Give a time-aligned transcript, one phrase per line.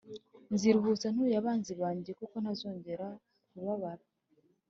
[0.53, 3.07] nziruhutsa ntuye abanzi banjye kuko ntazongera
[3.49, 4.03] kubabara